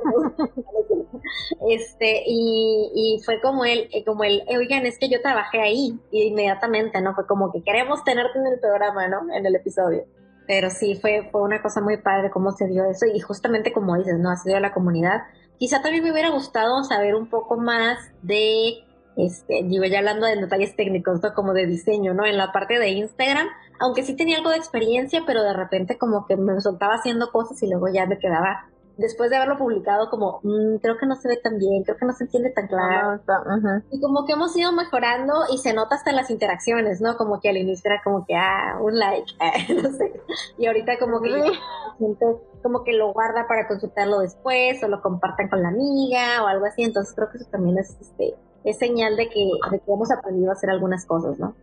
[1.68, 5.60] Este, y, y fue como él, eh, como el, "Eh, oigan, es que yo trabajé
[5.60, 7.14] ahí, y inmediatamente, ¿no?
[7.14, 9.32] Fue como que queremos tenerte en el programa, ¿no?
[9.32, 10.04] En el episodio.
[10.46, 13.96] Pero sí, fue, fue una cosa muy padre cómo se dio eso, y justamente como
[13.96, 14.30] dices, ¿no?
[14.30, 15.22] Ha sido la comunidad.
[15.58, 18.84] Quizá también me hubiera gustado saber un poco más de
[19.16, 21.32] este, digo, ya hablando de detalles técnicos, ¿no?
[21.32, 22.26] Como de diseño, ¿no?
[22.26, 23.48] En la parte de Instagram,
[23.80, 27.62] aunque sí tenía algo de experiencia, pero de repente como que me soltaba haciendo cosas
[27.62, 31.28] y luego ya me quedaba, después de haberlo publicado, como, "Mm, creo que no se
[31.28, 33.20] ve tan bien, creo que no se entiende tan claro.
[33.26, 33.82] No, ujú.
[33.90, 37.16] Y como que hemos ido mejorando y se nota hasta en las interacciones, ¿no?
[37.16, 39.32] Como que al inicio era como que, ah, un like,
[39.82, 40.20] no sé.
[40.58, 41.38] Y ahorita como que Sí.
[41.40, 42.26] la gente
[42.62, 46.64] como que lo guarda para consultarlo después o lo compartan con la amiga o algo
[46.66, 46.82] así.
[46.82, 50.50] Entonces creo que eso también es, este, es señal de que, de que hemos aprendido
[50.50, 51.54] a hacer algunas cosas, ¿no?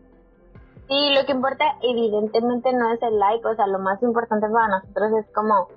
[0.88, 4.68] Sí, lo que importa evidentemente no es el like, o sea, lo más importante para
[4.68, 5.68] nosotros es como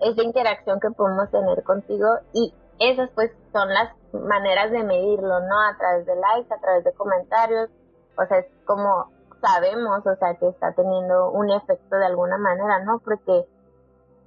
[0.00, 5.60] esa interacción que podemos tener contigo y esas pues son las maneras de medirlo, ¿no?
[5.60, 7.70] A través de likes, a través de comentarios,
[8.18, 12.84] o sea, es como sabemos, o sea, que está teniendo un efecto de alguna manera,
[12.84, 12.98] ¿no?
[12.98, 13.46] Porque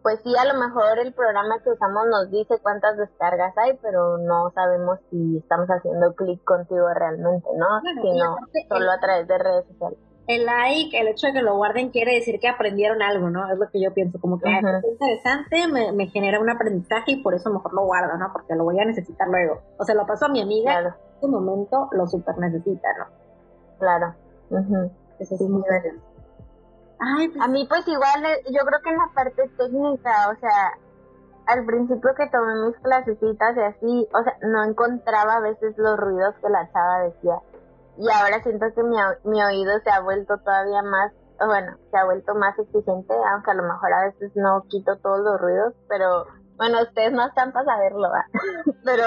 [0.02, 4.18] pues sí, a lo mejor el programa que usamos nos dice cuántas descargas hay, pero
[4.18, 7.68] no sabemos si estamos haciendo clic contigo realmente, ¿no?
[7.82, 8.38] Claro, Sino
[8.70, 10.00] solo a través de redes sociales.
[10.30, 13.52] El like, el hecho de que lo guarden quiere decir que aprendieron algo, ¿no?
[13.52, 17.24] Es lo que yo pienso, como que es interesante, me, me genera un aprendizaje y
[17.24, 18.32] por eso mejor lo guardo, ¿no?
[18.32, 19.64] Porque lo voy a necesitar luego.
[19.80, 23.06] O sea, lo paso a mi amiga Claro, en este momento lo super necesita, ¿no?
[23.80, 24.14] claro.
[25.20, 26.00] Eso Sí, es muy bueno.
[27.00, 30.40] Ay, pues A mí pues igual, eh, yo creo que en la parte técnica, o
[30.40, 30.78] sea,
[31.48, 35.98] al principio que tomé mis clasecitas y así, o sea, no encontraba a veces los
[35.98, 37.40] ruidos que la chava decía.
[38.00, 41.12] Y ahora siento que mi, mi oído se ha vuelto todavía más,
[41.46, 45.20] bueno, se ha vuelto más exigente, aunque a lo mejor a veces no quito todos
[45.20, 48.10] los ruidos, pero bueno, ustedes no están para saberlo,
[48.86, 49.04] pero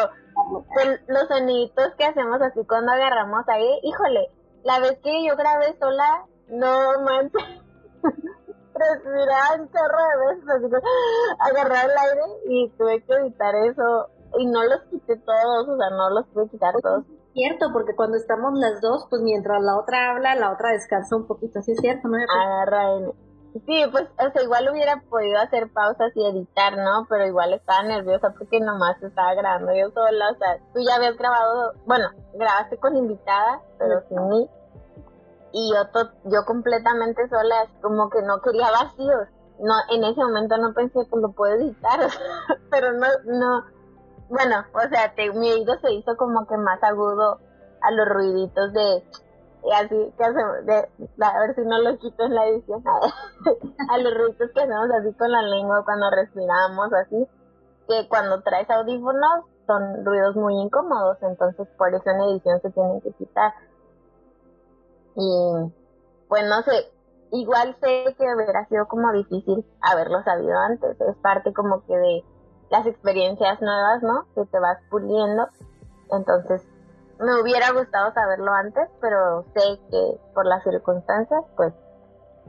[0.75, 4.29] pues, los soniditos que hacemos así cuando agarramos aire, híjole,
[4.63, 7.43] la vez que yo grabé sola, no manches,
[8.75, 10.77] respiraba un chorro de veces, así que
[11.41, 14.09] agarrar el aire y tuve que evitar eso.
[14.39, 17.05] Y no los quité todos, o sea, no los pude quitar todos.
[17.33, 21.27] Cierto, porque cuando estamos las dos, pues mientras la otra habla, la otra descansa un
[21.27, 22.17] poquito, así es cierto, ¿no?
[22.17, 23.13] Agarra el...
[23.67, 27.07] Sí, pues, o sea, igual hubiera podido hacer pausas y editar, ¿no?
[27.11, 31.19] Pero igual estaba nerviosa porque nomás estaba grabando yo sola, o sea, tú ya habías
[31.19, 34.49] grabado, bueno, grabaste con invitada, pero sin mí.
[35.53, 39.29] Y yo, to- yo completamente sola, como que no quería vacíos.
[39.61, 42.01] No, en ese momento no pensé que lo puedo editar,
[42.71, 43.65] pero no, no,
[44.29, 47.39] bueno, o sea, te- mi oído se hizo como que más agudo
[47.83, 49.05] a los ruiditos de,
[49.75, 50.75] así que hacemos, de,
[51.25, 52.83] a ver si no lo quito en la edición,
[53.91, 57.27] a los ruiditos que hacemos así con la lengua cuando respiramos, así,
[57.89, 63.01] que cuando traes audífonos son ruidos muy incómodos, entonces por eso en edición se tienen
[63.01, 63.53] que quitar.
[65.15, 65.73] Y
[66.29, 66.91] pues no sé,
[67.33, 72.25] igual sé que hubiera sido como difícil haberlo sabido antes, es parte como que de
[72.73, 74.25] las experiencias nuevas, ¿no?
[74.35, 75.47] Que te vas puliendo.
[76.11, 76.63] Entonces,
[77.21, 81.75] me hubiera gustado saberlo antes, pero sé que por las circunstancias, pues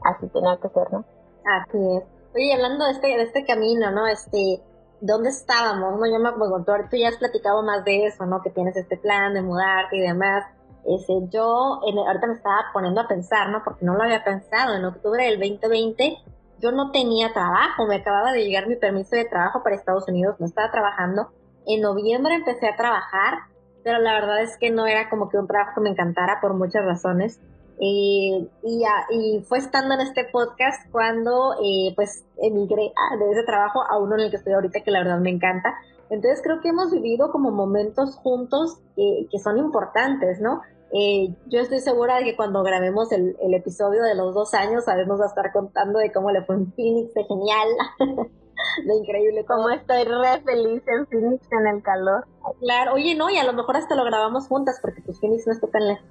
[0.02, 1.04] así tenía que ser, ¿no?
[1.44, 2.04] Así es.
[2.34, 4.06] Oye, hablando de este, de este camino, ¿no?
[4.06, 4.62] Este,
[5.02, 6.00] ¿dónde estábamos?
[6.00, 8.40] No, yo me acuerdo, tú ya has platicado más de eso, ¿no?
[8.40, 10.46] Que tienes este plan de mudarte y demás.
[10.86, 13.62] Ese, yo en, ahorita me estaba poniendo a pensar, ¿no?
[13.62, 14.74] Porque no lo había pensado.
[14.74, 16.16] En octubre del 2020
[16.64, 20.36] yo no tenía trabajo, me acababa de llegar mi permiso de trabajo para Estados Unidos,
[20.38, 21.28] no estaba trabajando.
[21.66, 23.34] En noviembre empecé a trabajar,
[23.82, 26.54] pero la verdad es que no era como que un trabajo que me encantara por
[26.54, 27.38] muchas razones.
[27.78, 33.98] y, y, fue estando en este podcast cuando eh, pues emigré de ese trabajo a
[33.98, 35.74] uno en el que estoy ahorita que la verdad me encanta.
[36.08, 40.62] Entonces creo que hemos vivido como momentos juntos eh, que son importantes, ¿no?
[40.96, 45.20] Eh, yo estoy segura de que cuando grabemos el, episodio de los dos años, sabemos
[45.20, 47.68] va a estar contando de cómo le fue en Phoenix, de genial,
[48.86, 49.44] de increíble.
[49.44, 52.28] Como estoy re feliz en Phoenix en el calor.
[52.60, 55.52] Claro, oye, no, y a lo mejor hasta lo grabamos juntas porque pues Phoenix no
[55.52, 56.06] está tan lejos.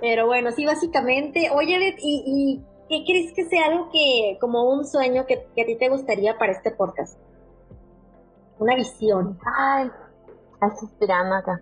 [0.00, 4.86] Pero bueno, sí, básicamente, oye, ¿y, y qué crees que sea algo que, como un
[4.86, 7.18] sueño que, que a ti te gustaría para este podcast?
[8.60, 9.36] Una visión.
[9.56, 9.90] Ay,
[10.52, 11.60] estás inspirando acá.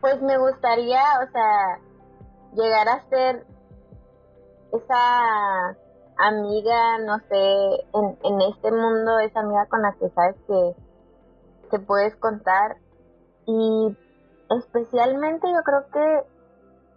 [0.00, 1.78] Pues me gustaría, o sea,
[2.54, 3.46] llegar a ser
[4.72, 5.76] esa
[6.16, 10.76] amiga, no sé, en, en este mundo, esa amiga con la que sabes que,
[11.72, 12.76] te puedes contar.
[13.46, 13.96] Y
[14.50, 16.26] especialmente yo creo que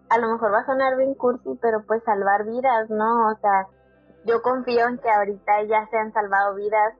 [0.10, 3.30] a lo mejor va a sonar bien cursi, pero pues salvar vidas, ¿no?
[3.30, 3.68] O sea,
[4.26, 6.94] yo confío en que ahorita ya se han salvado vidas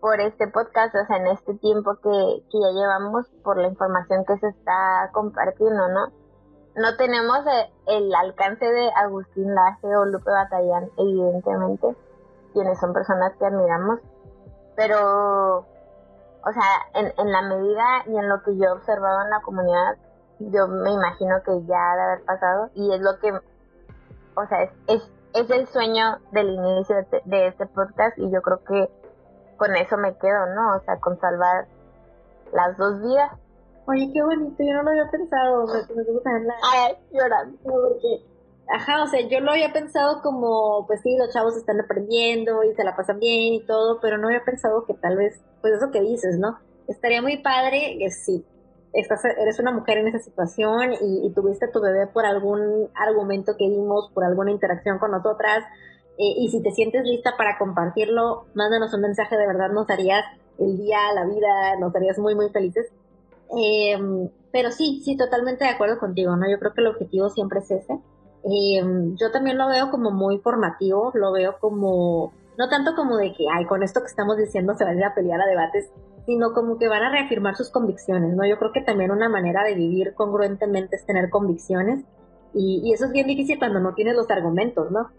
[0.00, 4.24] por este podcast, o sea, en este tiempo que, que ya llevamos, por la información
[4.26, 6.12] que se está compartiendo, ¿no?
[6.76, 11.96] No tenemos eh, el, alcance de Agustín Laje o Lupe Batallán, evidentemente,
[12.52, 14.00] quienes son personas que admiramos,
[14.76, 16.62] pero, o sea,
[16.94, 19.96] en, en la medida y en lo que yo he observado en la comunidad,
[20.38, 23.32] yo me imagino que ya ha de haber pasado y es lo que,
[24.34, 28.42] o sea, es, es, es el sueño del inicio de, de este podcast y yo
[28.42, 28.90] creo que
[29.56, 30.76] con eso me quedo, ¿no?
[30.76, 31.66] O sea, con salvar
[32.52, 33.32] las dos vidas
[33.88, 38.24] Oye, qué bonito, yo no lo había pensado, me, me Ay, llorando, porque,
[38.68, 42.74] ajá, o sea, yo lo había pensado como, pues sí, los chavos están aprendiendo y
[42.74, 45.92] se la pasan bien y todo, pero no había pensado que tal vez, pues eso
[45.92, 46.58] que dices, ¿no?
[46.88, 48.44] Estaría muy padre que sí,
[48.92, 53.56] estás, eres una mujer en esa situación y, tuviste a tu bebé por algún argumento
[53.56, 55.62] que dimos, por alguna interacción con nosotras,
[56.18, 60.24] eh, y si te sientes lista para compartirlo, mándanos un mensaje, de verdad nos harías
[60.58, 62.90] el día, la vida, nos harías muy, muy felices.
[63.56, 63.98] Eh,
[64.52, 66.48] pero sí, sí, totalmente de acuerdo contigo, ¿no?
[66.50, 68.00] Yo creo que el objetivo siempre es ese.
[68.44, 68.82] Eh,
[69.20, 73.44] yo también lo veo como muy formativo, lo veo como, no tanto como de que,
[73.52, 75.90] ay, con esto que estamos diciendo se van a ir a pelear a debates,
[76.26, 78.46] sino como que van a reafirmar sus convicciones, ¿no?
[78.46, 82.04] Yo creo que también una manera de vivir congruentemente es tener convicciones
[82.54, 85.10] y, y eso es bien difícil cuando no tienes los argumentos, ¿no?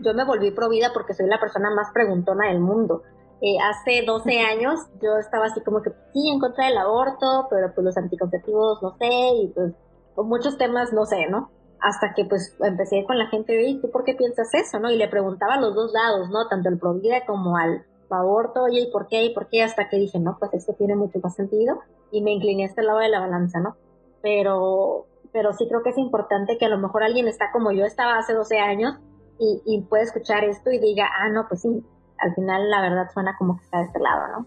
[0.00, 3.02] Yo me volví pro vida porque soy la persona más preguntona del mundo.
[3.44, 7.74] Eh, hace 12 años yo estaba así como que sí en contra del aborto, pero
[7.74, 9.74] pues los anticonceptivos no sé, y pues
[10.16, 11.50] muchos temas no sé, ¿no?
[11.80, 14.92] Hasta que pues empecé con la gente, y ¿tú por qué piensas eso, no?
[14.92, 16.46] Y le preguntaba a los dos lados, ¿no?
[16.46, 19.24] Tanto el pro vida como al aborto, oye, ¿y por qué?
[19.24, 19.64] ¿Y por qué?
[19.64, 21.80] Hasta que dije, no, pues esto tiene mucho más sentido
[22.12, 23.74] y me incliné a este lado de la balanza, ¿no?
[24.22, 27.86] Pero, pero sí creo que es importante que a lo mejor alguien está como yo
[27.86, 29.00] estaba hace 12 años
[29.40, 31.82] y, y puede escuchar esto y diga, ah, no, pues sí,
[32.22, 34.46] al final la verdad suena como que está de este lado, ¿no?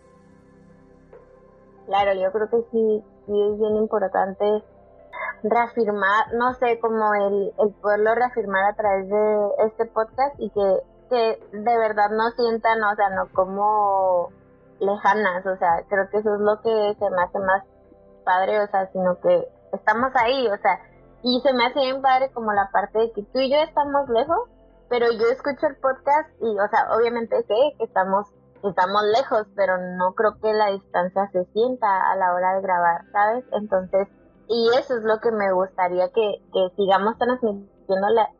[1.86, 4.64] Claro, yo creo que sí, sí es bien importante
[5.44, 10.80] reafirmar, no sé, como el, el poderlo reafirmar a través de este podcast y que,
[11.10, 14.30] que de verdad no sientan, o sea, no como
[14.80, 17.64] lejanas, o sea, creo que eso es lo que se me hace más
[18.24, 20.80] padre, o sea, sino que estamos ahí, o sea,
[21.22, 24.10] y se me hace bien padre como la parte de que tú y yo estamos
[24.10, 24.50] lejos,
[24.90, 28.28] pero yo escucho el podcast y, o sea, obviamente sé que estamos,
[28.64, 33.02] estamos lejos, pero no creo que la distancia se sienta a la hora de grabar,
[33.12, 33.46] ¿sabes?
[33.52, 34.08] Entonces,
[34.48, 37.76] y eso es lo que me gustaría que, que sigamos transmitiendo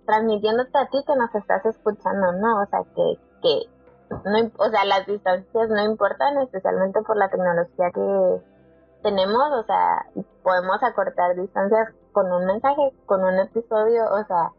[0.06, 2.62] transmitiéndote a ti que nos estás escuchando, ¿no?
[2.62, 3.70] O sea, que, que
[4.10, 8.42] no, o sea, las distancias no importan, especialmente por la tecnología que
[9.04, 10.06] tenemos, o sea,
[10.44, 14.52] podemos acortar distancias con un mensaje, con un episodio, o sea,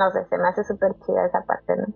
[0.00, 1.86] no sé, se me hace súper chida esa parte, ¿no?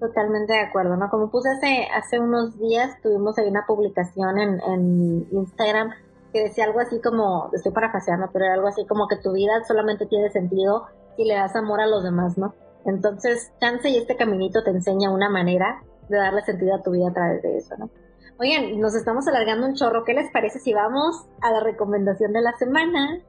[0.00, 1.08] Totalmente de acuerdo, ¿no?
[1.08, 5.92] Como puse hace, hace unos días, tuvimos ahí una publicación en, en Instagram
[6.32, 9.62] que decía algo así como, estoy parafraseando, pero era algo así como que tu vida
[9.66, 10.86] solamente tiene sentido
[11.16, 12.54] si le das amor a los demás, ¿no?
[12.84, 17.08] Entonces, chance y este caminito te enseña una manera de darle sentido a tu vida
[17.10, 17.90] a través de eso, ¿no?
[18.38, 20.04] Oigan, nos estamos alargando un chorro.
[20.04, 23.20] ¿Qué les parece si vamos a la recomendación de la semana?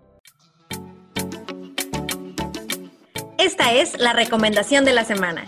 [3.43, 5.43] Esta es la recomendación de la semana.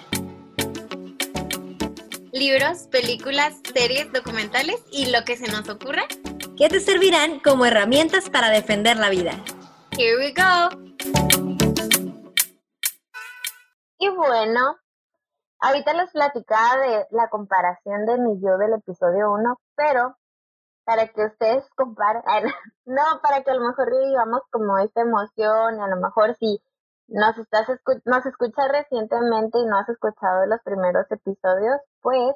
[2.33, 6.03] Libros, películas, series, documentales y lo que se nos ocurra.
[6.57, 9.31] Que te servirán como herramientas para defender la vida.
[9.97, 10.77] Here we go.
[13.97, 14.75] Y bueno,
[15.61, 20.17] ahorita les platicaba de la comparación de mi yo del episodio 1, pero
[20.83, 22.23] para que ustedes comparen,
[22.85, 26.61] no, para que a lo mejor vivamos como esta emoción y a lo mejor si
[27.07, 27.67] nos estás
[28.05, 32.35] nos escuchas recientemente y no has escuchado los primeros episodios, pues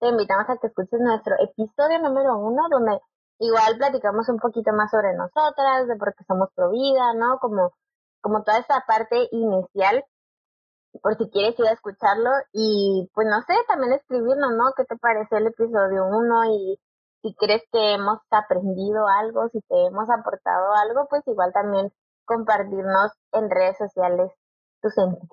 [0.00, 2.98] te invitamos a que escuches nuestro episodio número uno, donde
[3.38, 7.38] igual platicamos un poquito más sobre nosotras, de por qué somos pro vida, ¿no?
[7.38, 7.72] Como,
[8.20, 10.04] como toda esa parte inicial,
[11.02, 14.72] por si quieres ir a escucharlo y pues no sé, también escribirnos, ¿no?
[14.76, 16.78] ¿Qué te pareció el episodio uno y
[17.22, 21.92] si crees que hemos aprendido algo, si te hemos aportado algo, pues igual también
[22.24, 24.32] compartirnos en redes sociales
[24.80, 25.28] tu sentir.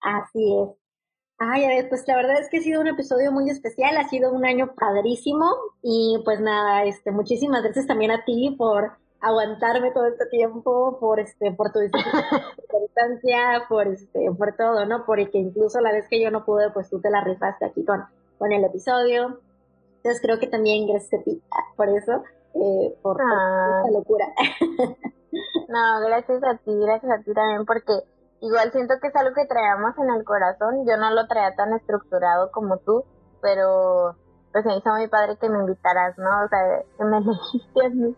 [0.00, 0.84] Así es.
[1.38, 4.08] Ay, a ver, pues la verdad es que ha sido un episodio muy especial, ha
[4.08, 5.46] sido un año padrísimo
[5.82, 11.18] y pues nada, este, muchísimas gracias también a ti por aguantarme todo este tiempo, por
[11.18, 15.04] este, por tu importancia, por este, por todo, ¿no?
[15.06, 18.04] Porque incluso la vez que yo no pude, pues tú te la rifaste aquí con,
[18.38, 19.40] con el episodio.
[19.96, 21.42] Entonces creo que también gracias a ti
[21.76, 22.22] por eso,
[22.54, 23.82] eh, por, por Ah.
[23.84, 24.26] esta locura.
[25.68, 27.92] No, gracias a ti, gracias a ti también, porque
[28.40, 30.86] igual siento que es algo que traíamos en el corazón.
[30.86, 33.04] Yo no lo traía tan estructurado como tú,
[33.42, 34.14] pero
[34.52, 36.30] pues me hizo muy padre que me invitaras, ¿no?
[36.44, 36.60] O sea,
[36.96, 38.16] que me elegiste a mí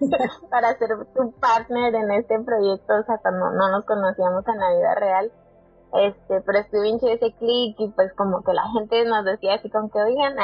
[0.50, 4.70] para ser tu partner en este proyecto, o sea, cuando no nos conocíamos en la
[4.76, 5.32] vida real.
[5.94, 9.54] Este, pero estuve bien chido ese clic y pues como que la gente nos decía
[9.54, 10.34] así como que, oigan,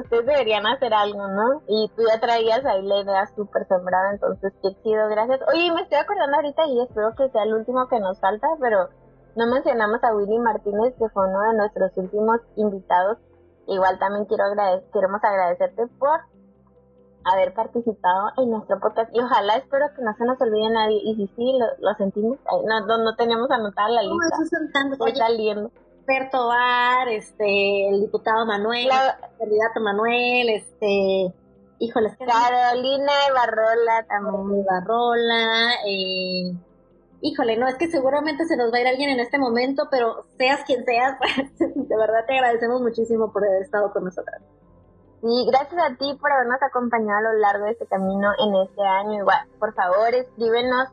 [0.00, 1.62] ustedes deberían hacer algo, ¿no?
[1.68, 5.40] Y tú ya traías ahí la idea súper sembrada, entonces qué chido, gracias.
[5.52, 8.88] Oye, me estoy acordando ahorita y espero que sea el último que nos falta, pero
[9.36, 13.18] no mencionamos a Willy Martínez, que fue uno de nuestros últimos invitados.
[13.66, 16.20] Igual también quiero agradecer, queremos agradecerte por
[17.24, 21.16] haber participado en nuestro podcast y ojalá espero que no se nos olvide nadie y
[21.16, 25.70] si sí, lo, lo sentimos, no, no, no teníamos anotada la No, lista, Oye, saliendo.
[26.08, 31.34] Alberto Bar, este, el diputado Manuel, La- el candidato Manuel, este,
[31.80, 34.64] híjole, Carolina Barrola también.
[34.64, 36.52] Barrola, eh,
[37.22, 40.24] híjole, no, es que seguramente se nos va a ir alguien en este momento, pero
[40.38, 41.18] seas quien seas,
[41.58, 44.40] de verdad te agradecemos muchísimo por haber estado con nosotras.
[45.22, 48.82] Y gracias a ti por habernos acompañado a lo largo de este camino en este
[48.82, 49.14] año.
[49.22, 50.88] Igual, por favor, escríbenos,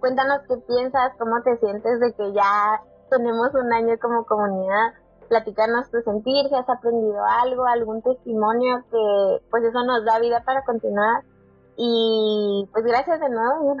[0.00, 2.80] cuéntanos qué piensas, cómo te sientes de que ya
[3.10, 4.94] tenemos un año como comunidad.
[5.28, 10.42] Platícanos tu sentir, si has aprendido algo, algún testimonio que pues eso nos da vida
[10.44, 11.24] para continuar.
[11.76, 13.76] Y pues gracias de nuevo.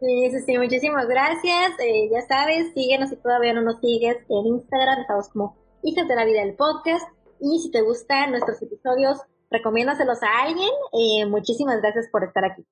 [0.00, 1.72] Sí, sí, sí, muchísimas gracias.
[1.78, 6.16] Eh, ya sabes, síguenos si todavía no nos sigues en Instagram, estamos como Hijas de
[6.16, 7.08] la Vida del Podcast.
[7.40, 9.20] Y si te gustan nuestros episodios,
[9.50, 10.70] recomiéndaselos a alguien.
[10.92, 12.66] Eh, muchísimas gracias por estar aquí.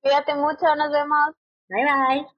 [0.00, 1.34] Cuídate mucho, nos vemos.
[1.68, 2.37] Bye bye.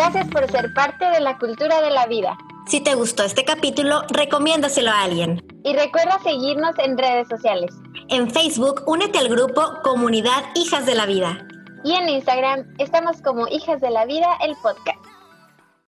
[0.00, 2.38] Gracias por ser parte de la cultura de la vida.
[2.66, 5.46] Si te gustó este capítulo, recomiéndaselo a alguien.
[5.62, 7.70] Y recuerda seguirnos en redes sociales.
[8.08, 11.46] En Facebook, únete al grupo Comunidad Hijas de la Vida.
[11.84, 14.99] Y en Instagram estamos como Hijas de la Vida, el podcast.